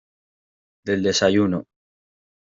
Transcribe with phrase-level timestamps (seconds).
[0.83, 1.65] del desayuno.